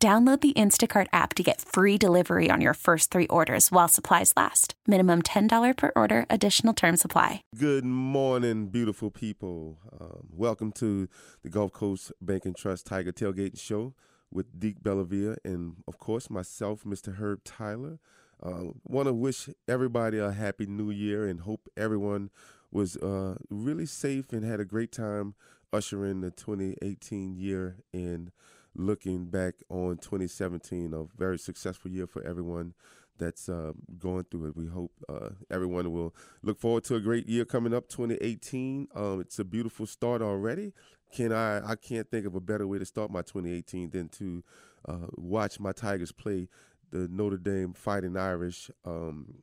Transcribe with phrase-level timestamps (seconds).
[0.00, 4.32] Download the Instacart app to get free delivery on your first three orders while supplies
[4.36, 4.74] last.
[4.86, 7.42] Minimum $10 per order, additional term supply.
[7.58, 9.80] Good morning, beautiful people.
[10.00, 11.08] Um, welcome to
[11.42, 13.92] the Gulf Coast Bank and Trust Tiger Tailgate Show
[14.30, 17.16] with Deke Bellavia and, of course, myself, Mr.
[17.16, 17.98] Herb Tyler.
[18.40, 22.30] Uh, Want to wish everybody a happy new year and hope everyone
[22.70, 25.34] was uh, really safe and had a great time
[25.72, 28.30] ushering the 2018 year in
[28.78, 32.72] looking back on 2017, a very successful year for everyone
[33.18, 34.56] that's uh, going through it.
[34.56, 38.88] We hope uh, everyone will look forward to a great year coming up, 2018.
[38.94, 40.72] Um, it's a beautiful start already.
[41.12, 41.72] Can I?
[41.72, 44.44] I can't think of a better way to start my 2018 than to
[44.88, 46.48] uh, watch my Tigers play
[46.90, 49.34] the Notre Dame Fighting Irish um,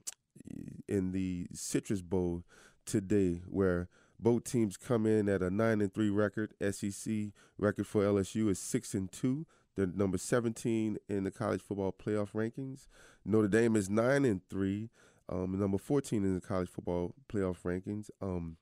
[0.87, 2.43] in the Citrus Bowl
[2.85, 6.53] today, where both teams come in at a nine and three record.
[6.71, 7.13] SEC
[7.57, 9.45] record for LSU is six and two.
[9.75, 12.87] They're number 17 in the college football playoff rankings.
[13.25, 14.89] Notre Dame is nine and three,
[15.27, 18.09] um, number 14 in the college football playoff rankings.
[18.21, 18.57] Um,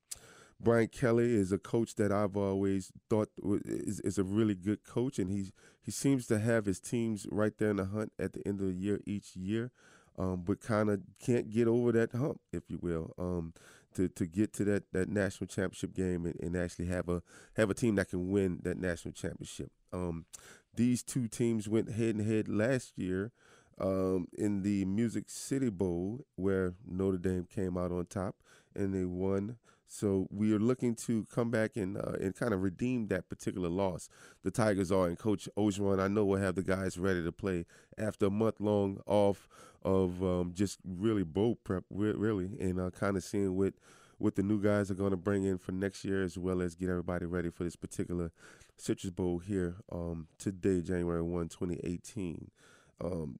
[0.60, 5.20] Brian Kelly is a coach that I've always thought is, is a really good coach,
[5.20, 5.52] and he's
[5.82, 8.68] he seems to have his teams right there in the hunt at the end of
[8.68, 9.72] the year each year,
[10.18, 13.14] um, but kind of can't get over that hump, if you will.
[13.18, 13.54] Um,
[13.96, 17.22] to, to get to that, that national championship game and, and actually have a
[17.56, 19.72] have a team that can win that national championship.
[19.92, 20.26] Um,
[20.76, 23.32] these two teams went head and head last year
[23.80, 28.36] um, in the Music City Bowl, where Notre Dame came out on top
[28.76, 29.58] and they won.
[29.94, 33.70] So we are looking to come back and uh, and kind of redeem that particular
[33.70, 34.10] loss.
[34.42, 37.68] The Tigers are, and Coach Orgeron, I know will have the guys ready to play
[37.96, 39.48] after a month long off
[39.84, 43.76] of um, just really bowl prep, really, and uh, kind of seeing what
[44.18, 46.74] what the new guys are going to bring in for next year, as well as
[46.74, 48.32] get everybody ready for this particular
[48.78, 52.50] Citrus Bowl here um, today, January 1, 2018.
[53.00, 53.38] Um,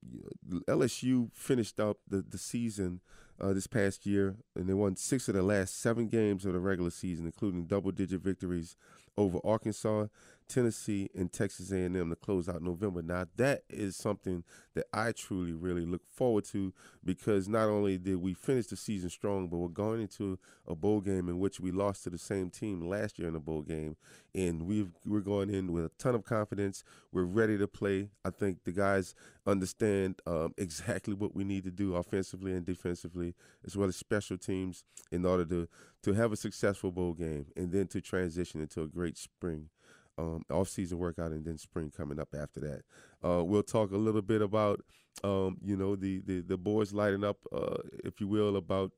[0.68, 3.02] LSU finished up the, the season
[3.44, 6.60] uh, this past year, and they won six of the last seven games of the
[6.60, 8.78] regular season, including double-digit victories
[9.18, 10.08] over Arkansas,
[10.54, 13.02] Tennessee, and Texas A&M to close out November.
[13.02, 14.44] Now that is something
[14.76, 19.10] that I truly, really look forward to because not only did we finish the season
[19.10, 20.38] strong, but we're going into
[20.68, 23.40] a bowl game in which we lost to the same team last year in a
[23.40, 23.96] bowl game,
[24.36, 26.84] and we we're going in with a ton of confidence.
[27.12, 28.10] We're ready to play.
[28.24, 29.16] I think the guys
[29.48, 33.34] understand um, exactly what we need to do offensively and defensively,
[33.66, 35.68] as well as special teams, in order to
[36.04, 39.70] to have a successful bowl game and then to transition into a great spring
[40.18, 42.82] um, off-season workout and then spring coming up after that.
[43.24, 44.82] Uh, we'll talk a little bit about,
[45.24, 48.92] um, you know, the, the, the boys lighting up, uh, if you will, about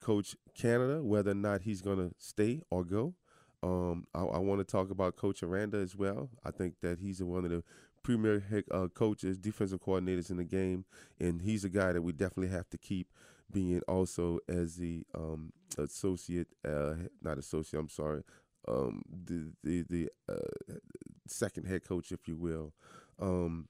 [0.00, 3.14] Coach Canada, whether or not he's going to stay or go.
[3.62, 6.30] Um, I, I want to talk about Coach Aranda as well.
[6.44, 7.62] I think that he's one of the
[8.02, 10.84] premier head, uh, coaches, defensive coordinators in the game,
[11.20, 13.08] and he's a guy that we definitely have to keep
[13.52, 18.22] being also as the um, associate, uh, not associate, I'm sorry,
[18.68, 20.74] um, the the the uh,
[21.26, 22.72] second head coach, if you will.
[23.20, 23.68] Um,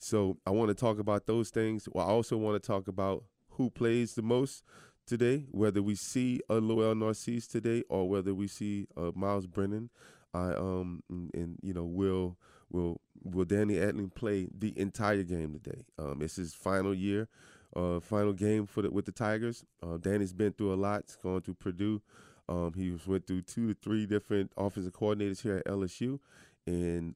[0.00, 1.88] so I want to talk about those things.
[1.92, 4.62] Well, I also want to talk about who plays the most
[5.06, 9.90] today, whether we see a Lowell Narcisse today or whether we see uh, Myles Brennan.
[10.34, 12.36] I um and, and, you know will
[12.70, 15.86] will will Danny Etling play the entire game today?
[15.98, 17.28] Um, it's his final year,
[17.74, 19.64] uh, final game for the with the Tigers.
[19.82, 21.04] Uh, Danny's been through a lot.
[21.22, 22.02] Gone through Purdue.
[22.48, 26.18] Um, he went through two to three different offensive coordinators here at LSU,
[26.66, 27.14] and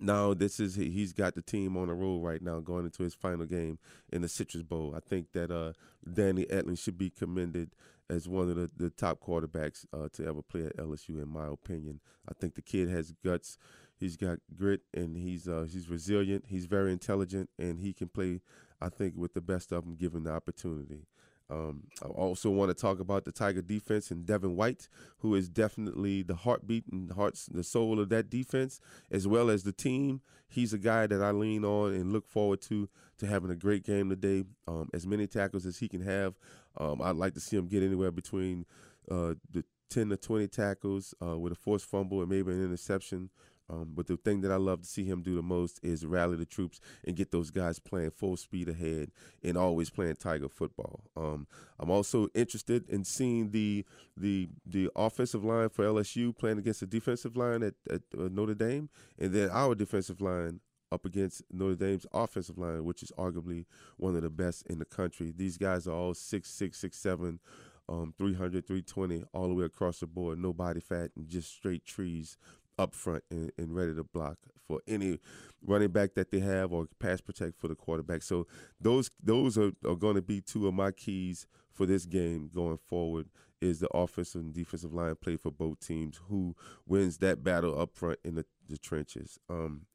[0.00, 3.14] now this is he's got the team on a roll right now going into his
[3.14, 3.78] final game
[4.12, 4.94] in the Citrus Bowl.
[4.96, 5.72] I think that uh,
[6.10, 7.70] Danny Etling should be commended
[8.08, 11.48] as one of the, the top quarterbacks uh, to ever play at LSU, in my
[11.48, 12.00] opinion.
[12.28, 13.58] I think the kid has guts.
[13.98, 16.44] He's got grit and he's uh, he's resilient.
[16.48, 18.40] He's very intelligent and he can play.
[18.80, 21.06] I think with the best of them given the opportunity.
[21.48, 24.88] Um, I also want to talk about the Tiger defense and Devin White,
[25.18, 29.62] who is definitely the heartbeat and hearts, the soul of that defense, as well as
[29.62, 30.20] the team.
[30.48, 32.88] He's a guy that I lean on and look forward to
[33.18, 34.44] to having a great game today.
[34.68, 36.34] Um, as many tackles as he can have,
[36.76, 38.66] um, I'd like to see him get anywhere between
[39.10, 43.30] uh, the 10 to 20 tackles uh, with a forced fumble and maybe an interception
[43.68, 46.36] Um, but the thing that I love to see him do the most is rally
[46.36, 49.10] the troops and get those guys playing full speed ahead
[49.42, 51.00] and always playing Tiger football.
[51.16, 51.46] Um,
[51.80, 53.84] I'm also interested in seeing the
[54.16, 58.54] the the offensive line for LSU playing against the defensive line at, at uh, Notre
[58.54, 60.60] Dame, and then our defensive line
[60.92, 63.64] up against Notre Dame's offensive line, which is arguably
[63.96, 65.32] one of the best in the country.
[65.36, 67.40] These guys are all six six six seven
[67.88, 71.84] um, 300, 320 all the way across the board, no body fat, and just straight
[71.84, 72.36] trees
[72.78, 74.36] up front and, and, ready to block
[74.66, 75.18] for any
[75.64, 78.22] running back that they have or pass protect for the quarterback.
[78.22, 78.46] So
[78.80, 82.78] those those are, are going to be two of my keys for this game going
[82.88, 83.28] forward
[83.60, 86.20] is the offensive and defensive line play for both teams.
[86.28, 86.54] Who
[86.86, 89.38] wins that battle up front in the, the trenches?
[89.48, 89.86] Um,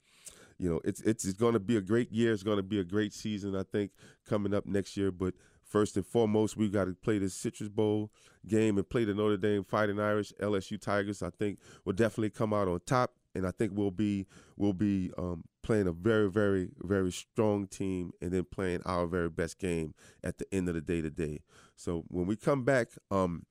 [0.57, 2.34] you know, it's it's, it's going to be a great year.
[2.34, 3.92] It's going to be a great season, I think,
[4.27, 5.12] coming up next year.
[5.12, 5.34] But
[5.71, 8.12] First and foremost, we got to play the Citrus Bowl
[8.45, 11.23] game and play the Notre Dame Fighting Irish LSU Tigers.
[11.23, 14.27] I think will definitely come out on top, and I think we'll be
[14.57, 19.29] we'll be um, playing a very very very strong team, and then playing our very
[19.29, 19.94] best game
[20.25, 21.39] at the end of the day today.
[21.77, 23.45] So when we come back, um,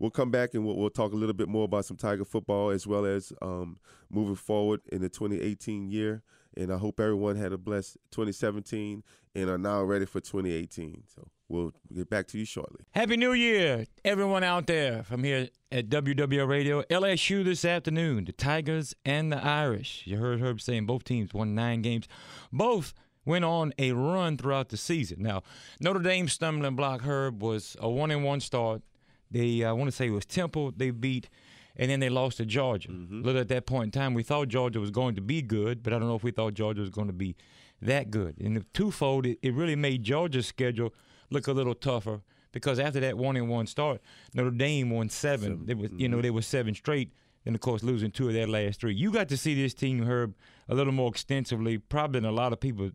[0.00, 2.70] we'll come back and we'll, we'll, talk a little bit more about some Tiger football
[2.70, 3.78] as well as um,
[4.10, 6.24] moving forward in the 2018 year.
[6.56, 9.04] And I hope everyone had a blessed 2017
[9.36, 11.04] and are now ready for 2018.
[11.06, 12.84] So we'll get back to you shortly.
[12.92, 16.82] Happy New Year, everyone out there from here at WWL Radio.
[16.82, 20.04] LSU this afternoon, the Tigers and the Irish.
[20.06, 22.06] You heard Herb saying both teams won nine games.
[22.52, 22.94] Both
[23.24, 25.22] went on a run throughout the season.
[25.22, 25.42] Now,
[25.80, 28.82] Notre Dame's stumbling block, Herb, was a one and one start.
[29.30, 31.28] They, I want to say it was Temple, they beat,
[31.76, 32.88] and then they lost to Georgia.
[32.88, 33.22] Mm-hmm.
[33.22, 35.92] Little at that point in time, we thought Georgia was going to be good, but
[35.92, 37.36] I don't know if we thought Georgia was going to be
[37.82, 38.40] that good.
[38.40, 40.94] And the twofold, it, it really made Georgia's schedule–
[41.30, 42.20] look a little tougher
[42.52, 44.00] because after that one and one start,
[44.34, 45.50] Notre Dame won seven.
[45.50, 45.66] seven.
[45.66, 46.00] They was, mm-hmm.
[46.00, 47.12] you know, they were seven straight,
[47.46, 48.94] and of course losing two of their last three.
[48.94, 50.34] You got to see this team, Herb,
[50.68, 52.90] a little more extensively, probably than a lot of people,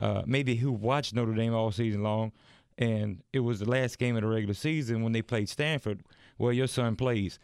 [0.00, 2.32] uh, maybe who watched Notre Dame all season long.
[2.76, 6.04] And it was the last game of the regular season when they played Stanford,
[6.36, 7.40] where your son plays.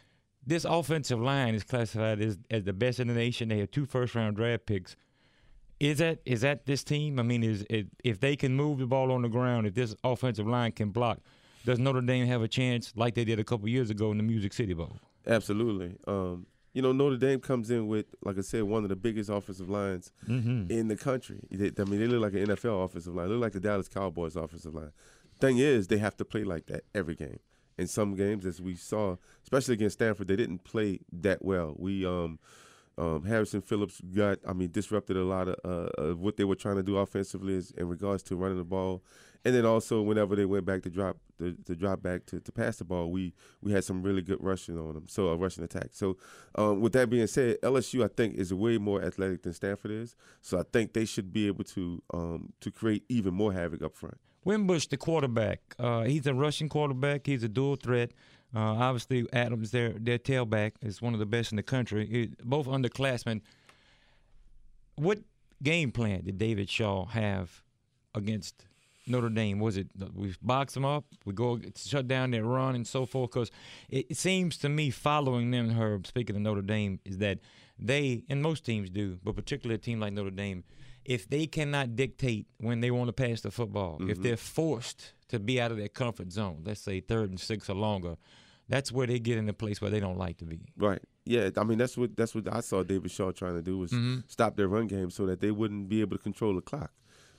[0.46, 3.48] This offensive line is classified as, as the best in the nation.
[3.48, 4.94] They have two first round draft picks.
[5.80, 7.18] Is that is that this team?
[7.18, 9.94] I mean, is it, if they can move the ball on the ground, if this
[10.04, 11.18] offensive line can block,
[11.64, 14.22] does Notre Dame have a chance like they did a couple years ago in the
[14.22, 14.98] Music City Bowl?
[15.26, 15.96] Absolutely.
[16.06, 19.30] Um, you know, Notre Dame comes in with, like I said, one of the biggest
[19.30, 20.70] offensive lines mm-hmm.
[20.70, 21.40] in the country.
[21.50, 23.28] They, I mean, they look like an NFL offensive line.
[23.28, 24.90] They look like the Dallas Cowboys offensive line.
[25.40, 27.38] Thing is, they have to play like that every game.
[27.78, 31.74] In some games, as we saw, especially against Stanford, they didn't play that well.
[31.76, 32.38] We um,
[32.96, 36.54] um, Harrison Phillips got, I mean, disrupted a lot of, uh, of what they were
[36.54, 39.02] trying to do offensively in regards to running the ball,
[39.44, 42.76] and then also whenever they went back to drop to drop back to, to pass
[42.76, 45.88] the ball, we we had some really good rushing on them, so a rushing attack.
[45.92, 46.16] So,
[46.54, 50.14] um, with that being said, LSU I think is way more athletic than Stanford is,
[50.40, 53.96] so I think they should be able to um, to create even more havoc up
[53.96, 54.18] front.
[54.44, 57.26] Wimbush, the quarterback, uh, he's a rushing quarterback.
[57.26, 58.12] He's a dual threat.
[58.54, 62.06] Uh, obviously, Adams, their their tailback, is one of the best in the country.
[62.08, 63.40] It, both underclassmen.
[64.96, 65.18] What
[65.62, 67.62] game plan did David Shaw have
[68.14, 68.66] against
[69.06, 69.58] Notre Dame?
[69.58, 73.30] Was it we box them up, we go shut down their run and so forth?
[73.30, 73.50] Because
[73.88, 77.40] it, it, seems to me, following them, her speaking of Notre Dame, is that
[77.76, 80.62] they and most teams do, but particularly a team like Notre Dame,
[81.04, 84.10] if they cannot dictate when they want to pass the football, mm-hmm.
[84.10, 87.68] if they're forced to be out of their comfort zone, let's say third and six
[87.68, 88.16] or longer,
[88.68, 90.60] that's where they get in a place where they don't like to be.
[90.76, 91.02] Right.
[91.24, 91.50] Yeah.
[91.56, 94.20] I mean, that's what that's what I saw David Shaw trying to do was mm-hmm.
[94.26, 96.90] stop their run game so that they wouldn't be able to control the clock.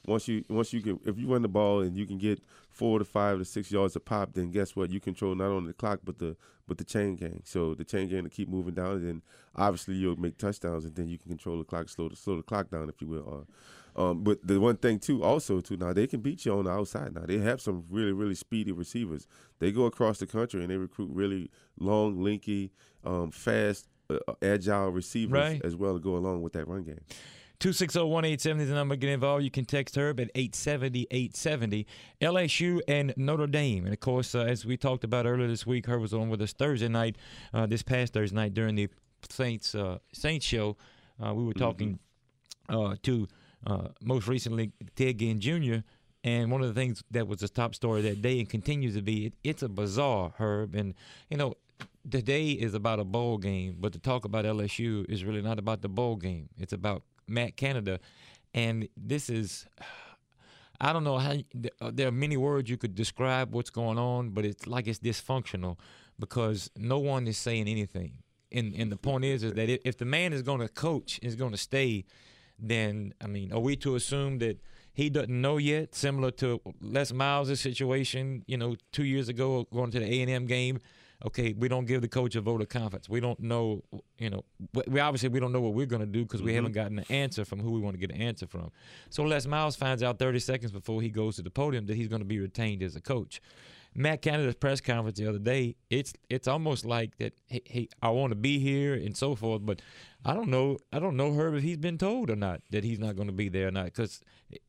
[0.07, 2.39] Once you once you can if you run the ball and you can get
[2.69, 4.91] four to five to six yards of pop, then guess what?
[4.91, 7.41] You control not only the clock but the but the chain gang.
[7.43, 9.21] So the chain gang to keep moving down, and then
[9.55, 12.43] obviously you'll make touchdowns, and then you can control the clock, slow the slow the
[12.43, 13.23] clock down, if you will.
[13.23, 13.45] Or,
[13.95, 16.71] um, but the one thing too, also too, now they can beat you on the
[16.71, 17.15] outside.
[17.15, 19.27] Now they have some really really speedy receivers.
[19.59, 21.49] They go across the country and they recruit really
[21.79, 22.71] long, linky,
[23.05, 25.61] um, fast, uh, agile receivers right.
[25.63, 26.99] as well to go along with that run game.
[27.61, 28.97] 260-1870 is the number.
[28.97, 29.45] Get involved.
[29.45, 31.85] You can text Herb at 870-870.
[32.19, 33.85] LSU and Notre Dame.
[33.85, 36.41] And, of course, uh, as we talked about earlier this week, Herb was on with
[36.41, 37.17] us Thursday night,
[37.53, 38.89] uh, this past Thursday night during the
[39.29, 40.75] Saints uh, Saints show.
[41.25, 42.01] Uh, we were talking mm-hmm.
[42.67, 43.27] Uh, to–
[43.65, 45.77] uh, most recently Ted Ginn Jr.
[46.23, 49.01] And one of the things that was the top story that day and continues to
[49.01, 50.73] be, it, it's a bizarre Herb.
[50.73, 50.95] And
[51.29, 51.55] you know,
[52.09, 55.81] today is about a bowl game, but to talk about LSU is really not about
[55.81, 56.49] the bowl game.
[56.57, 57.99] It's about Matt Canada,
[58.53, 59.65] and this is.
[60.81, 61.35] I don't know how
[61.79, 64.99] uh, there are many words you could describe what's going on, but it's like it's
[64.99, 65.77] dysfunctional
[66.19, 68.17] because no one is saying anything.
[68.51, 71.17] And and the point is is that if, if the man is going to coach,
[71.23, 72.03] is going to stay,
[72.59, 74.59] then I mean, are we to assume that
[74.93, 75.93] he doesn't know yet?
[75.95, 80.29] Similar to Les Miles' situation, you know, two years ago going to the A and
[80.31, 80.79] M game.
[81.25, 83.07] Okay, we don't give the coach a vote of confidence.
[83.07, 83.83] We don't know,
[84.19, 84.43] you know,
[84.85, 86.55] we obviously we don't know what we're going to do because we Mhm.
[86.55, 88.69] haven't gotten an answer from who we want to get an answer from.
[89.09, 92.09] So Les Miles finds out 30 seconds before he goes to the podium that he's
[92.09, 93.41] going to be retained as a coach.
[93.97, 97.33] Matt Canada's press conference the other day, it's it's almost like that.
[97.47, 99.81] Hey, hey I want to be here and so forth, but
[100.27, 100.79] I don't know.
[100.91, 103.33] I don't know Herb if he's been told or not that he's not going to
[103.33, 104.21] be there or not because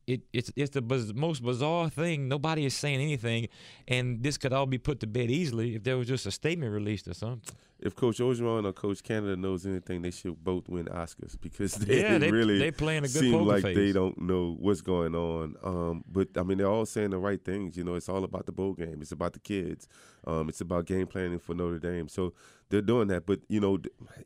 [0.05, 2.27] it, it's it's the biz- most bizarre thing.
[2.27, 3.47] Nobody is saying anything,
[3.87, 6.71] and this could all be put to bed easily if there was just a statement
[6.71, 7.41] released or something.
[7.79, 12.01] If Coach Orgeron or Coach Canada knows anything, they should both win Oscars because they,
[12.01, 15.55] yeah, they really they playing a good seem like they don't know what's going on.
[15.63, 17.77] Um, but I mean, they're all saying the right things.
[17.77, 18.99] You know, it's all about the bowl game.
[19.01, 19.87] It's about the kids.
[20.25, 22.07] Um, it's about game planning for Notre Dame.
[22.09, 22.33] So
[22.69, 23.25] they're doing that.
[23.25, 23.79] But you know,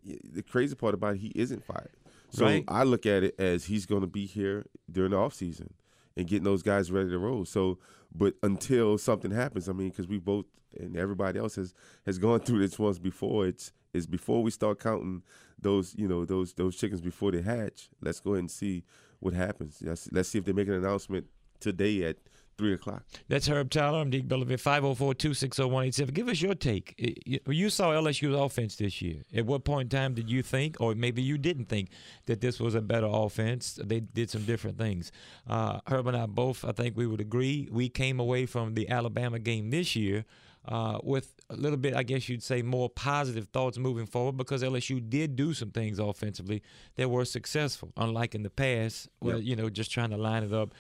[0.04, 1.92] the crazy part about it, he isn't fired.
[2.30, 2.64] So Right.
[2.68, 5.72] I look at it as he's going to be here during the offseason
[6.16, 7.46] and getting those guys ready to roll.
[7.46, 7.78] So,
[8.14, 10.46] but until something happens, I mean, because we both
[10.80, 11.74] and everybody else has
[12.06, 13.48] has gone through this once before.
[13.48, 15.22] It's is before we start counting
[15.60, 17.90] those you know those those chickens before they hatch.
[18.02, 18.84] Let's go ahead and see
[19.20, 19.78] what happens.
[19.82, 21.28] Let's, let's see if they make an announcement
[21.60, 22.18] today at
[22.62, 23.03] three o'clock.
[23.27, 23.98] That's Herb Tyler.
[24.01, 24.60] I'm Deke Bellavia.
[24.62, 26.13] 504-260-187.
[26.13, 26.94] Give us your take.
[27.25, 29.24] You you saw LSU's offense this year.
[29.36, 31.89] At what point in time did you think, or maybe you didn't think,
[32.27, 33.80] that this was a better offense?
[33.84, 35.12] They did some different things.
[35.50, 38.88] Uh, Herb and I both, I think we would agree, we came away from the
[38.89, 40.24] Alabama game this year
[40.65, 44.62] uh, with a little bit, I guess you'd say, more positive thoughts moving forward because
[44.62, 46.62] LSU did do some things offensively
[46.96, 49.46] that were successful, unlike in the past, where, Yep.
[49.46, 50.74] you know, just trying to line it up.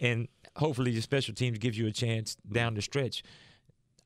[0.00, 3.22] And hopefully your special teams gives you a chance down the stretch.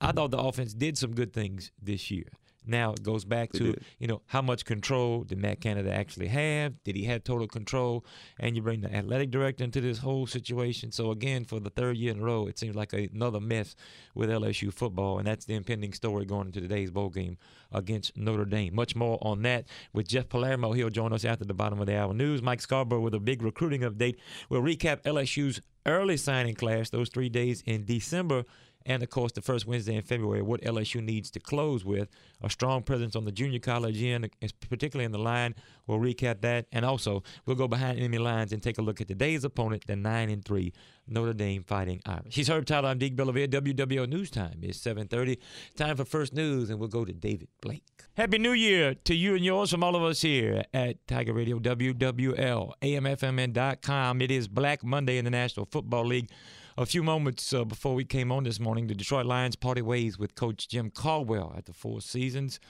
[0.00, 2.26] I thought the offense did some good things this year.
[2.66, 3.84] Now it goes back They to did.
[3.98, 6.82] you know how much control did Matt Canada actually have?
[6.84, 8.04] Did he have total control?
[8.38, 10.92] And you bring the athletic director into this whole situation.
[10.92, 13.74] So again, for the third year in a row, it seems like another mess
[14.14, 17.36] with LSU football, and that's the impending story going into today's bowl game
[17.72, 18.74] against Notre Dame.
[18.74, 20.72] Much more on that with Jeff Palermo.
[20.72, 22.42] He'll join us after the bottom of the hour news.
[22.42, 24.16] Mike Scarborough with a big recruiting update.
[24.48, 28.44] We'll recap LSU's early signing class, those three days in December
[28.86, 32.08] and of course the first Wednesday in February, what LSU needs to close with
[32.42, 34.28] a strong presence on the junior college end,
[34.68, 35.54] particularly in the line.
[35.86, 39.08] We'll recap that, and also we'll go behind enemy lines and take a look at
[39.08, 40.72] today's opponent, the nine and three
[41.08, 42.34] Notre Dame Fighting Irish.
[42.34, 42.88] He's Herb Tyler.
[42.90, 43.48] I'm Deke Bellavia.
[43.48, 45.38] WWL News Time is 7:30.
[45.76, 47.84] Time for first news, and we'll go to David Blake.
[48.14, 51.58] Happy New Year to you and yours from all of us here at Tiger Radio
[51.58, 54.22] WWL AMFMN.com.
[54.22, 56.30] It is Black Monday in the National Football League.
[56.78, 60.18] A few moments uh, before we came on this morning, the Detroit Lions parted ways
[60.18, 62.60] with Coach Jim Caldwell at the four seasons.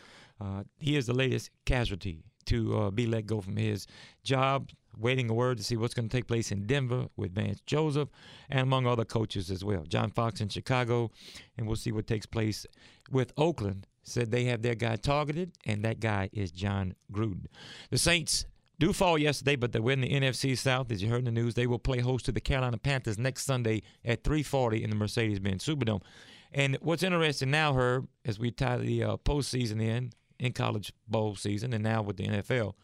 [0.41, 3.87] Uh, he is the latest casualty to uh, be let go from his
[4.25, 7.61] job, waiting a word to see what's going to take place in Denver with Vance
[7.65, 8.09] Joseph
[8.51, 9.85] and among other coaches as well.
[9.85, 11.13] John Fox in Chicago,
[11.57, 12.67] and we'll see what takes place
[13.09, 13.87] with Oakland.
[14.03, 17.47] Said they have their guy targeted, and that guy is Jon Gruden.
[17.91, 18.47] The Saints
[18.83, 20.91] do fall yesterday, but they win the NFC South.
[20.91, 23.45] As you heard in the news, they will play host to the Carolina Panthers next
[23.45, 26.03] Sunday at 3:40 in the Mercedes-Benz Superdome.
[26.51, 31.37] And what's interesting now, Herb, as we tie the uh, postseason in in college bowl
[31.37, 32.75] season, and now with the NFL,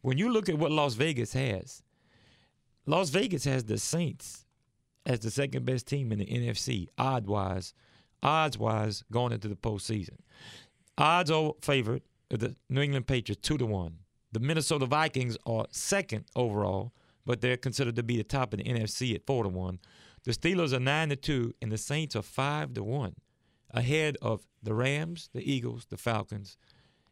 [0.00, 1.82] when you look at what Las Vegas has,
[2.86, 4.46] Las Vegas has the Saints
[5.04, 7.74] as the second best team in the NFC, odd wise,
[8.22, 10.18] odds wise going into the postseason.
[10.96, 14.01] Odds are favored the New England Patriots two to one.
[14.32, 16.92] The Minnesota Vikings are second overall,
[17.26, 19.78] but they're considered to be the top of the NFC at four to one.
[20.24, 23.14] The Steelers are nine to two, and the Saints are five to one,
[23.70, 26.56] ahead of the Rams, the Eagles, the Falcons,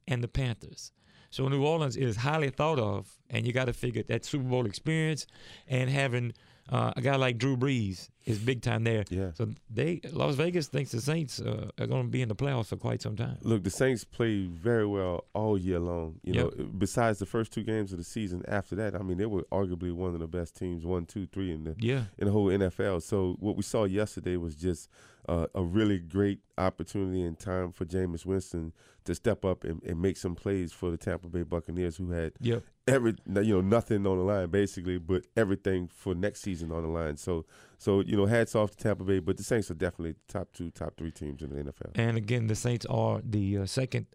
[0.08, 0.92] and the Panthers.
[1.30, 4.66] So New Orleans is highly thought of, and you got to figure that Super Bowl
[4.66, 5.26] experience
[5.68, 6.32] and having
[6.68, 9.04] uh, a guy like Drew Brees is big time there.
[9.08, 9.32] Yeah.
[9.34, 12.66] So they Las Vegas thinks the Saints uh, are going to be in the playoffs
[12.66, 13.38] for quite some time.
[13.42, 16.20] Look, the Saints play very well all year long.
[16.22, 16.58] You Yep.
[16.58, 19.44] know, besides the first two games of the season, after that, I mean, they were
[19.50, 22.04] arguably one of the best teams, one, two, three in the Yeah.
[22.18, 23.00] in the whole NFL.
[23.02, 24.88] So what we saw yesterday was just
[25.28, 28.72] uh, a really great opportunity and time for Jameis Winston
[29.04, 32.32] to step up and, and make some plays for the Tampa Bay Buccaneers, who had
[32.40, 32.62] Yep.
[32.88, 36.88] every you know nothing on the line basically, but everything for next season on the
[36.88, 37.16] line.
[37.16, 37.44] So
[37.80, 40.70] so you know, hats off to Tampa Bay, but the Saints are definitely top two,
[40.70, 41.92] top three teams in the NFL.
[41.94, 44.06] And again, the Saints are the uh, second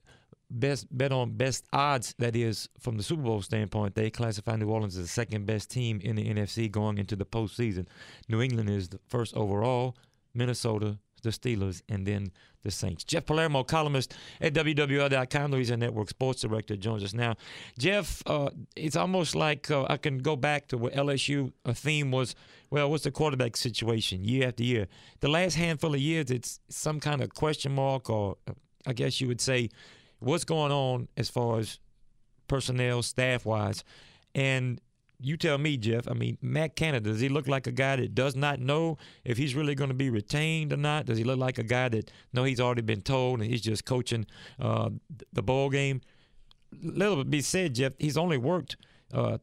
[0.51, 2.13] best bet on best odds.
[2.19, 3.95] That is from the Super Bowl standpoint.
[3.95, 7.25] They classify New Orleans as the second best team in the NFC going into the
[7.25, 7.88] postseason.
[8.29, 9.95] New England is the first overall.
[10.36, 12.31] Minnesota, the Steelers, and then
[12.63, 13.03] the Saints.
[13.03, 17.36] Jeff Palermo, columnist at WWL.com, Louisiana Network Sports Director, joins us now.
[17.77, 22.12] Jeff, uh, it's almost like uh, I can go back to what LSU a theme
[22.12, 22.36] was.
[22.69, 24.88] Well, what's the quarterback situation year after year?
[25.19, 28.38] The last handful of years, it's some kind of question mark, or
[28.86, 29.69] I guess you would say,
[30.19, 31.79] what's going on as far as
[32.48, 33.84] personnel, staff wise,
[34.34, 34.81] and
[35.19, 36.07] you tell me, Jeff.
[36.07, 39.38] I mean, Matt Canada, does he look like a guy that does not know if
[39.38, 41.05] he's really going to be retained or not?
[41.05, 43.86] Does he look like a guy that know he's already been told and he's just
[43.86, 44.25] coaching
[44.60, 44.89] uh,
[45.34, 46.01] the ball game?
[46.81, 47.93] Little bit be said, Jeff.
[47.98, 48.77] He's only worked
[49.13, 49.38] uh,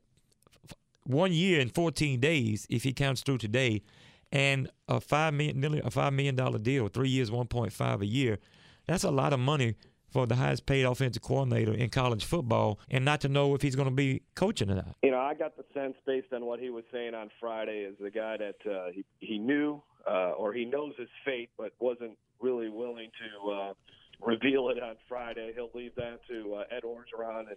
[1.05, 3.83] one year and 14 days, if he counts through today,
[4.31, 8.38] and a five million, nearly a five million dollar deal, three years, 1.5 a year.
[8.87, 9.76] That's a lot of money
[10.12, 13.76] for the highest paid offensive coordinator in college football and not to know if he's
[13.76, 14.95] going to be coaching or not.
[15.02, 17.97] You know, I got the sense based on what he was saying on Friday is
[18.00, 22.16] the guy that uh, he, he knew uh, or he knows his fate but wasn't
[22.40, 23.73] really willing to uh,
[24.21, 25.52] reveal it on Friday.
[25.54, 27.47] He'll leave that to uh, Ed Orgeron.
[27.49, 27.57] And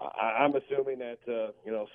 [0.00, 1.86] I, I'm assuming that, uh, you know,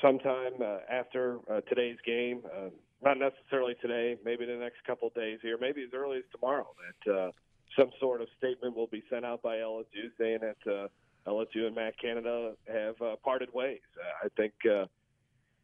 [0.00, 2.70] sometime uh, after uh, today's game, uh,
[3.02, 6.68] not necessarily today, maybe the next couple of days here, maybe as early as tomorrow,
[7.04, 7.30] that uh,
[7.78, 10.88] some sort of statement will be sent out by LSU saying that uh,
[11.30, 13.80] LSU and Matt Canada have uh, parted ways.
[13.96, 14.86] Uh, I think uh,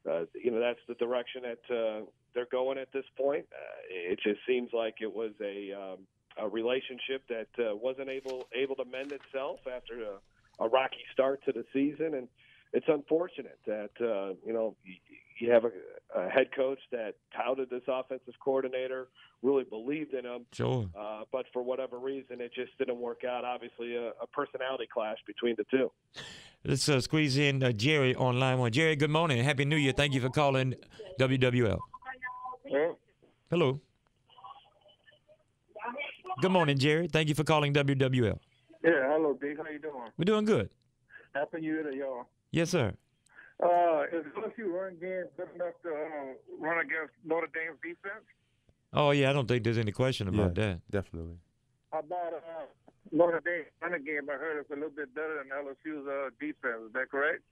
[0.09, 3.47] uh, you know that's the direction that uh, they're going at this point.
[3.53, 5.99] Uh, it just seems like it was a um,
[6.41, 11.45] a relationship that uh, wasn't able able to mend itself after a, a rocky start
[11.45, 12.29] to the season, and
[12.73, 14.77] it's unfortunate that uh, you know
[15.39, 15.71] you have a,
[16.15, 19.09] a head coach that touted this offensive coordinator,
[19.43, 20.47] really believed in him.
[20.53, 20.89] Sure.
[20.99, 23.45] Uh, but for whatever reason, it just didn't work out.
[23.45, 25.91] Obviously, a, a personality clash between the two.
[26.65, 28.73] Let's uh, squeeze in uh, Jerry on line one.
[28.73, 29.43] Jerry, good morning.
[29.45, 29.93] Happy New Year.
[29.93, 30.75] Thank you for calling
[31.21, 31.79] WWL.
[32.67, 32.93] Yeah.
[33.51, 33.81] Hello.
[36.41, 37.09] Good morning, Jerry.
[37.09, 38.39] Thank you for calling WWL.
[38.85, 39.57] Yeah, hello, Big.
[39.59, 40.11] How you doing?
[40.17, 40.71] We're doing good.
[41.35, 42.27] Happy New Year to y'all.
[42.53, 42.95] Yes, sir.
[43.63, 48.25] Uh, is LSU run game good enough to uh, run against Notre Dame's defense?
[48.93, 50.91] Oh yeah, I don't think there's any question about yeah, that.
[50.91, 51.39] Definitely.
[51.93, 52.67] How about uh,
[53.11, 54.31] Notre Dame running game?
[54.31, 56.87] I heard it's a little bit better than LSU's uh, defense.
[56.87, 57.43] Is that correct?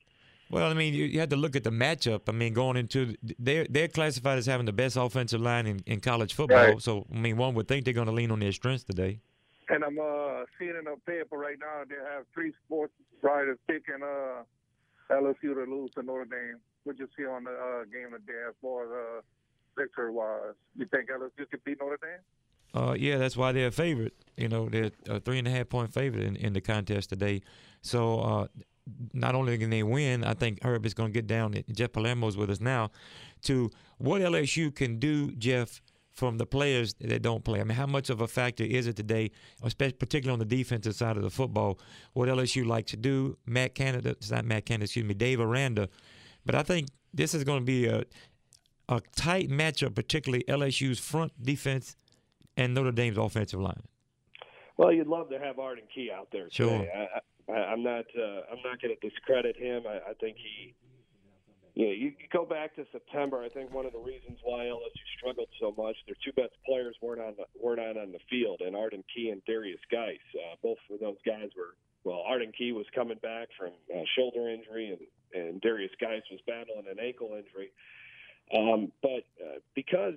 [0.49, 2.29] Well, I mean, you, you had to look at the matchup.
[2.29, 6.01] I mean, going into they're they're classified as having the best offensive line in, in
[6.01, 6.57] college football.
[6.57, 6.81] Right.
[6.81, 9.21] So I mean, one would think they're going to lean on their strengths today.
[9.69, 14.01] And I'm uh, seeing in the paper right now they have three sports writers picking
[14.03, 14.43] uh,
[15.11, 16.61] LSU to lose to Notre Dame.
[16.85, 19.21] What you see on the uh, game today as far as uh,
[19.77, 20.55] victory wise?
[20.77, 22.21] You think LSU can beat Notre Dame?
[22.75, 24.15] Uh, yeah, that's why they're a favorite.
[24.37, 27.43] You know, they're a three and a half point favorite in, in the contest today.
[27.81, 28.47] So uh,
[29.13, 31.55] not only can they win, I think Herb is going to get down.
[31.73, 32.91] Jeff Palermo's with us now
[33.43, 35.81] to what LSU can do, Jeff,
[36.17, 37.61] from the players that don't play.
[37.61, 39.31] I mean, how much of a factor is it today,
[39.63, 41.79] especially particularly on the defensive side of the football?
[42.15, 43.37] What LSU like to do?
[43.45, 45.91] Matt Canada, it's not Matt Canada, excuse me, Dave Aranda.
[46.47, 48.05] But I think this is going to be a
[48.89, 51.97] a tight matchup, particularly LSU's front defense
[52.57, 53.83] and Notre Dame's offensive line.
[54.77, 56.49] Well, you'd love to have Arden Key out there.
[56.51, 56.79] Sure.
[56.79, 56.91] Today.
[56.95, 58.05] I, I, I'm not.
[58.17, 59.83] Uh, I'm not going to discredit him.
[59.89, 60.75] I, I think he.
[61.77, 63.45] You know, you, go back to September.
[63.45, 66.97] I think one of the reasons why LSU struggled so much, their two best players
[67.03, 70.25] weren't on the, weren't on on the field, and Arden Key and Derrius Guice.
[70.35, 71.77] Uh, both of those guys were.
[72.03, 75.05] Well, Arden Key was coming back from uh, shoulder injury, and
[75.37, 77.71] and Derrius Guice was battling an ankle injury.
[78.57, 80.15] Um, but uh, because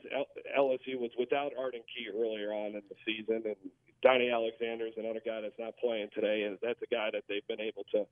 [0.57, 3.59] LSU was without Arden Key earlier on in the season, and
[4.01, 7.47] Donnie Alexander is another guy that's not playing today, and that's a guy that they've
[7.49, 8.07] been able to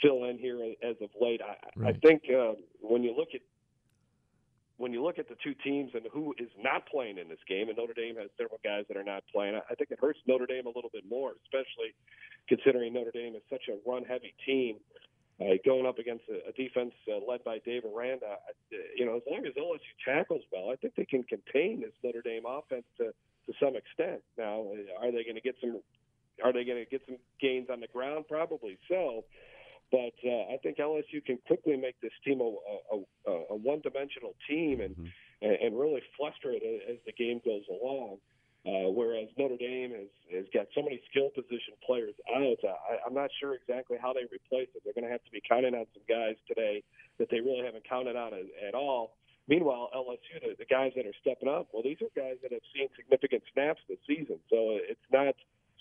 [0.00, 1.40] fill in here as of late.
[1.42, 3.40] I, I think uh, when you look at
[4.78, 7.68] when you look at the two teams and who is not playing in this game,
[7.68, 10.46] and Notre Dame has several guys that are not playing, I think it hurts Notre
[10.46, 11.94] Dame a little bit more, especially
[12.48, 14.76] considering Notre Dame is such a run-heavy team.
[15.40, 18.36] Uh, going up against a, a defense uh, led by Dave Aranda,
[18.96, 22.22] you know, as long as LSU tackles well, I think they can contain this Notre
[22.22, 23.12] Dame offense to
[23.46, 24.22] to some extent.
[24.38, 25.80] Now, uh, are they going to get some?
[26.44, 28.26] Are they going to get some gains on the ground?
[28.28, 29.24] Probably so.
[29.92, 32.50] But uh, I think LSU can quickly make this team a,
[32.96, 35.12] a, a, one-dimensional team and, Mhm.
[35.42, 38.18] and and really fluster it as the game goes along.
[38.64, 43.02] Uh, whereas Notre Dame has, has got so many skill position players out, uh, I,
[43.04, 44.82] I'm not sure exactly how they replace it.
[44.84, 46.84] They're going to have to be counting on some guys today
[47.18, 49.16] that they really haven't counted on at, at all.
[49.48, 52.62] Meanwhile, LSU, the, the guys that are stepping up, well, these are guys that have
[52.72, 54.38] seen significant snaps this season.
[54.48, 55.34] So it's not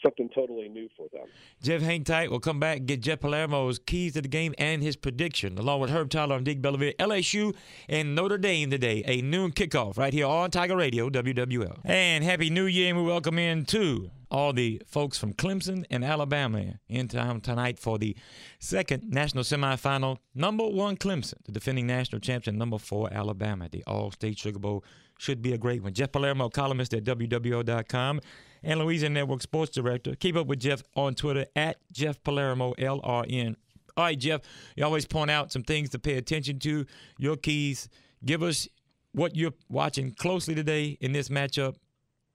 [0.03, 1.27] something totally new for them.
[1.61, 2.29] Jeff, hang tight.
[2.29, 5.81] We'll come back and get Jeff Palermo's keys to the game and his prediction, along
[5.81, 6.95] with Herb Tyler and Deke Bellavia.
[6.97, 7.55] LSU
[7.87, 11.79] and Notre Dame today, a noon kickoff right here on Tiger Radio, WWL.
[11.83, 16.03] And Happy New Year, and we welcome in to all the folks from Clemson and
[16.03, 18.15] Alabama in town tonight for the
[18.59, 20.17] second national semifinal.
[20.33, 22.57] Number one, Clemson, the defending national champion.
[22.57, 23.67] Number four, Alabama.
[23.69, 24.83] The Allstate Sugar Bowl
[25.19, 25.93] should be a great one.
[25.93, 28.21] Jeff Palermo, columnist at WWL.com
[28.63, 30.15] and Louisiana Network Sports Director.
[30.15, 33.55] Keep up with Jeff on Twitter at Jeff Palermo, LRN.
[33.97, 34.41] All right, Jeff,
[34.75, 36.85] you always point out some things to pay attention to.
[37.19, 37.89] Your keys.
[38.23, 38.67] Give us
[39.11, 41.75] what you're watching closely today in this matchup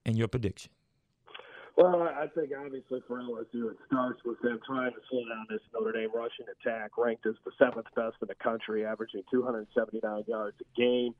[0.04, 0.70] and your prediction.
[1.76, 5.60] Well, I think obviously for LSU, it starts with them trying to slow down this
[5.74, 10.56] Notre Dame rushing attack, ranked as the seventh best in the country, averaging 279 yards
[10.58, 11.14] a game.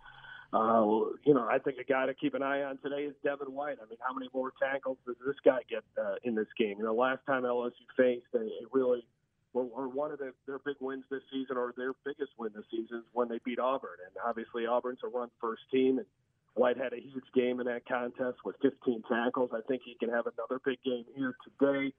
[0.55, 3.53] Uh, you know, I think a guy to keep an eye on today is Devin
[3.53, 3.77] White.
[3.83, 6.77] I mean, how many more tackles does this guy get uh, in this game?
[6.79, 9.05] You know, last time LSU faced, they really
[9.53, 12.65] were, were one of the, their big wins this season, or their biggest win this
[12.71, 13.99] season, is when they beat Auburn.
[14.07, 16.07] And obviously, Auburn's a run first team, and
[16.57, 19.51] White had a huge game in that contest with 15 tackles.
[19.53, 21.93] I think he can have another big game here today.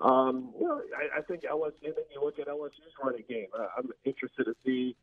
[0.00, 1.90] Um, you know, I, I think LSU.
[1.90, 3.48] I think you look at LSU's running game.
[3.56, 4.96] Uh, I'm interested to see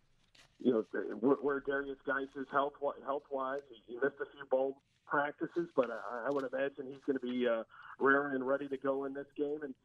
[0.60, 0.86] you know,
[1.20, 2.74] where, where Derrius Guice is health
[3.06, 3.62] health wise.
[3.70, 7.26] He, he missed a few bowl practices, but I, I would imagine he's going to
[7.26, 7.64] be uh,
[8.00, 9.60] raring and ready to go in this game.
[9.64, 9.76] And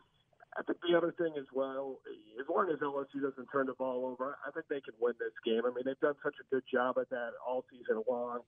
[0.56, 1.98] I think the other thing as well,
[2.40, 5.35] as long as LSU doesn't turn the ball over, I think they can win this
[5.44, 5.62] game.
[5.64, 8.40] I mean, they've done such a good job at that all season long.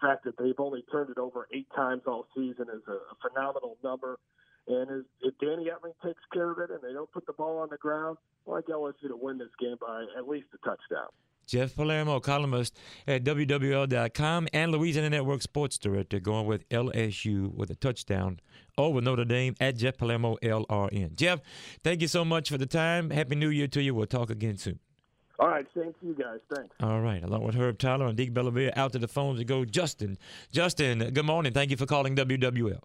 [0.00, 3.76] The fact that they've only turned it over eight times all season is a, phenomenal
[3.82, 4.18] number.
[4.66, 7.58] And as, if Danny Etling takes care of it and they don't put the ball
[7.58, 11.08] on the ground, I like LSU to win this game by at least a touchdown.
[11.46, 17.74] Jeff Palermo, columnist at WWL.com and Louisiana Network Sports Director, going with LSU with a
[17.74, 18.40] touchdown
[18.78, 21.14] over Notre Dame at Jeff Palermo, LRN.
[21.16, 21.40] Jeff,
[21.82, 23.10] thank you so much for the time.
[23.10, 23.94] Happy New Year to you.
[23.94, 24.80] We'll talk again soon.
[25.38, 26.38] All right, same to you guys.
[26.54, 26.74] Thanks.
[26.80, 29.64] All right, along with Herb Tyler and Deke Bellavia, out to the phones to go.
[29.64, 30.16] Justin,
[30.52, 31.52] Justin, good morning.
[31.52, 32.80] Thank you for calling WWL.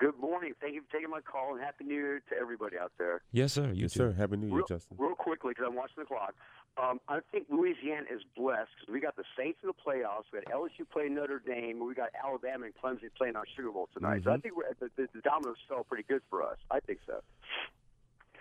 [0.00, 0.54] Good morning.
[0.60, 3.22] Thank you for taking my call, and Happy New Year to everybody out there.
[3.30, 3.68] Yes, sir.
[3.72, 3.98] You yes, too.
[3.98, 4.12] sir.
[4.12, 4.96] Happy New Year, real, Justin.
[4.98, 6.34] Real quickly, because I'm watching the clock.
[6.76, 10.24] Um, I think Louisiana is blessed because we got the Saints in the playoffs.
[10.32, 11.86] We got LSU playing Notre Dame.
[11.86, 14.22] We got Alabama and Clemson playing our Sugar Bowl tonight.
[14.22, 14.28] Mm-hmm.
[14.28, 16.56] So I think we're, the, the, the dominoes fell pretty good for us.
[16.72, 17.20] I think so.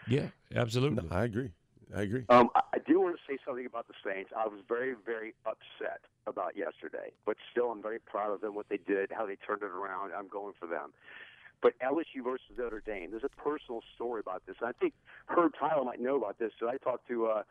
[0.08, 1.08] Yeah, absolutely.
[1.08, 1.52] No, I agree.
[1.96, 2.26] I agree.
[2.30, 4.32] Um, I, do want to say something about the Saints.
[4.36, 8.68] I was very, very upset about yesterday, but still, I'm very proud of them, what
[8.70, 10.12] they did, how they turned it around.
[10.18, 10.92] I'm going for them.
[11.62, 14.58] But LSU versus Notre Dame, there's a personal story about this.
[14.62, 14.94] I think
[15.28, 16.52] Herb Tyler might know about this.
[16.60, 17.44] So I talked to uh,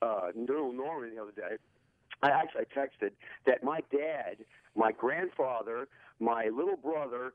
[0.00, 1.56] uh, Noel Norman the other day.
[2.22, 3.10] I actually texted
[3.46, 4.38] that my dad,
[4.74, 5.86] my grandfather,
[6.18, 7.34] my little brother,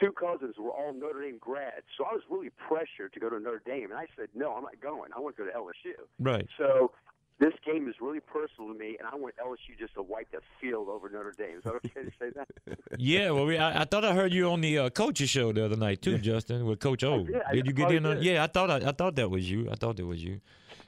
[0.00, 1.86] two cousins were all Notre Dame grads.
[1.96, 4.62] So I was really pressured to go to Notre Dame, and I said, no, I'm
[4.62, 5.10] not going.
[5.16, 5.94] I want to go to LSU.
[6.18, 6.46] Right.
[6.56, 6.92] So
[7.40, 10.40] this game is really personal to me, and I want LSU just to wipe the
[10.60, 11.58] field over Notre Dame.
[11.58, 12.48] Is that okay to say that?
[12.98, 15.64] yeah, well, we, I, I, thought I heard you on the uh, coaches show the
[15.64, 17.24] other night too, Justin, with Coach O.
[17.24, 18.06] did, did you get in?
[18.06, 19.68] On, yeah, I thought I, I, thought that was you.
[19.70, 20.40] I thought that was you.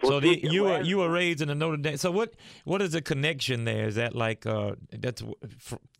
[0.05, 1.97] So the, you were you were raised in the Notre Dame.
[1.97, 2.35] So what
[2.65, 3.87] what is the connection there?
[3.87, 5.23] Is that like uh, that's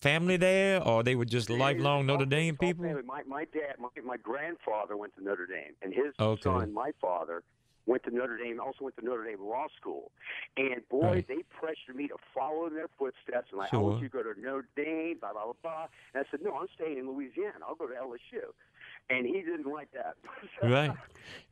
[0.01, 2.85] family there, or they were just lifelong Notre Dame people?
[2.85, 3.03] family.
[3.03, 6.43] My my dad, my, my grandfather went to Notre Dame, and his Okay.
[6.43, 7.43] son, my father,
[7.91, 8.61] went to Notre Dame.
[8.61, 10.11] Also went to Notre Dame Law School,
[10.57, 11.29] and boy, Right.
[11.29, 13.49] they pressured me to follow in their footsteps.
[13.51, 13.83] And like, I Sure.
[13.83, 15.55] want you to go to Notre Dame, blah blah blah.
[15.63, 15.87] blah.
[16.15, 17.65] And I said, no, I'm staying in Louisiana.
[17.67, 18.45] I'll go to LSU.
[19.09, 20.15] And he didn't like that.
[20.63, 20.93] Right,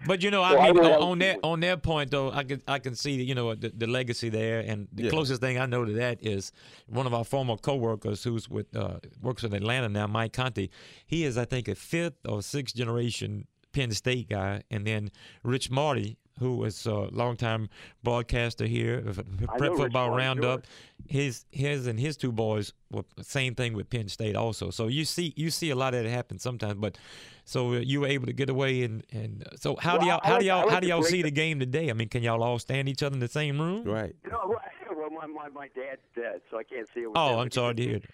[0.07, 2.45] but you know, I Well, I mean, know on, that on their point though, I
[2.45, 5.11] can I can see you know the, the legacy there, and the Yeah.
[5.11, 6.53] closest thing I know to that is
[6.87, 10.71] one of our former coworkers who's with uh, works in Atlanta now, Mike Conti.
[11.07, 15.11] He is, I think, a fifth or sixth generation Penn State guy, and then
[15.43, 17.69] Rich Marty, who was a longtime
[18.03, 19.21] broadcaster here, of
[19.59, 20.67] Prep Football Roundup.
[21.07, 24.71] His his and his two boys were the same thing with Penn State also.
[24.71, 26.99] So you see you see a lot of it happen sometimes, but
[27.45, 30.33] so uh, you were able to get away and and so how do y'all how
[30.33, 31.89] like- do y'all like how do y'all see the- the game today?
[31.89, 33.85] I mean, can y'all all stand each other in the same room?
[33.85, 34.15] Right.
[34.31, 34.55] No,
[34.91, 37.09] well, my, my my dad's dead, so I can't see it.
[37.15, 37.39] Oh, him.
[37.39, 38.11] I'm sorry to hear that.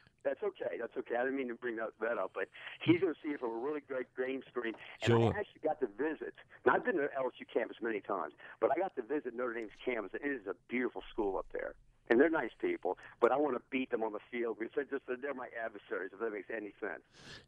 [0.84, 1.16] That's okay.
[1.16, 2.48] I didn't mean to bring that, that up, but
[2.84, 4.74] he's going to see it from a really great game screen.
[5.02, 5.32] And Sure.
[5.32, 6.34] I actually got to visit.
[6.66, 9.72] Now, I've been to LSU campus many times, but I got to visit Notre Dame's
[9.82, 10.12] campus.
[10.12, 11.72] It is a beautiful school up there,
[12.10, 12.98] and they're nice people.
[13.20, 16.10] But I want to beat them on the field because they're just they're my adversaries.
[16.12, 17.00] If that makes any sense.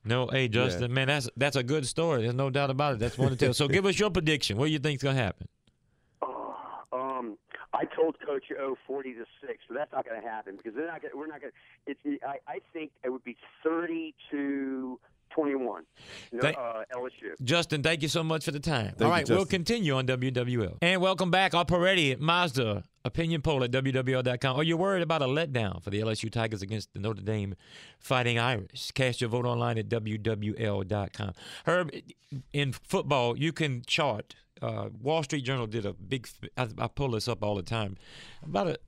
[0.04, 2.22] No, hey Justin, man, that's that's a good story.
[2.22, 2.98] There's no doubt about it.
[3.00, 3.52] That's one to tell.
[3.52, 4.56] So give us your prediction.
[4.56, 5.46] What do you think's gonna happen?
[7.76, 10.86] I told Coach O forty to six, but that's not going to happen because they're
[10.86, 11.02] not.
[11.02, 11.52] Gonna, we're not going.
[11.86, 12.00] It's.
[12.26, 14.98] I, I think it would be thirty to
[15.30, 15.84] twenty-one.
[16.40, 17.06] Thank- uh, LSU.
[17.06, 17.44] LSU.
[17.44, 18.94] Justin, thank you so much for the time.
[18.96, 20.78] Thank All you, we'll continue on WWL.
[20.82, 24.56] And welcome back, Already Mazda opinion poll at WWL.com.
[24.56, 27.54] Are you worried about a letdown for the LSU Tigers against the Notre Dame
[27.98, 28.90] Fighting Irish?
[28.92, 31.32] Cast your vote online at WWL.com.
[31.64, 31.90] Herb,
[32.52, 34.34] in football, you can chart.
[34.62, 36.26] Uh, Wall Street Journal did a big.
[36.56, 37.96] I, I pull this up all the time.
[38.42, 38.78] About a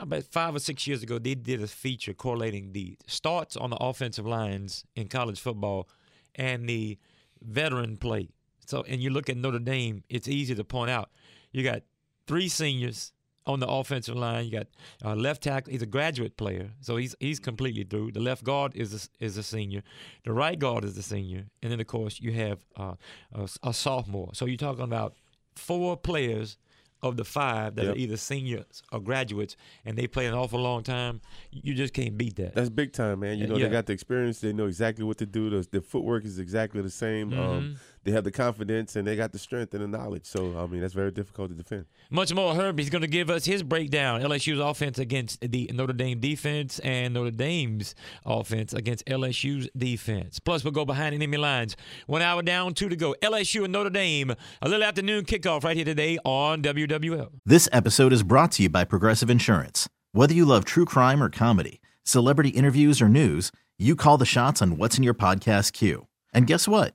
[0.00, 3.76] about five or six years ago, they did a feature correlating the starts on the
[3.76, 5.88] offensive lines in college football
[6.34, 6.98] and the
[7.40, 8.28] veteran play.
[8.66, 11.10] So, and you look at Notre Dame, it's easy to point out.
[11.52, 11.82] You got
[12.26, 13.12] three seniors
[13.46, 14.44] on the offensive line.
[14.46, 14.66] You got
[15.04, 15.72] uh, left tackle.
[15.72, 18.12] He's a graduate player, so he's he's completely through.
[18.12, 19.82] The left guard is a, is a senior.
[20.24, 22.94] The right guard is a senior, and then of course you have uh,
[23.32, 24.30] a, a sophomore.
[24.34, 25.14] So you're talking about
[25.56, 26.56] four players
[27.02, 27.94] of the five that Yep.
[27.94, 31.20] are either seniors or graduates, and they play an awful long time.
[31.50, 32.54] You just can't beat that.
[32.54, 33.38] That's big time, man.
[33.38, 33.66] You know, Yeah.
[33.66, 34.40] they got the experience.
[34.40, 35.50] They know exactly what to do.
[35.50, 37.30] The, the footwork is exactly the same.
[37.32, 37.40] Mm-hmm.
[37.40, 40.26] Um, they have the confidence and they got the strength and the knowledge.
[40.26, 41.86] So, I mean, that's very difficult to defend.
[42.10, 42.54] Much more.
[42.54, 44.20] Herbie's going to give us his breakdown.
[44.20, 50.38] LSU's offense against the Notre Dame defense and Notre Dame's offense against LSU's defense.
[50.38, 51.76] Plus, we'll go behind enemy lines.
[52.06, 53.14] One hour down, two to go.
[53.22, 54.34] LSU and Notre Dame.
[54.60, 57.28] A little afternoon kickoff right here today on WWL.
[57.46, 59.88] This episode is brought to you by Progressive Insurance.
[60.12, 64.60] Whether you love true crime or comedy, celebrity interviews or news, you call the shots
[64.60, 66.06] on what's in your podcast queue.
[66.34, 66.94] And guess what?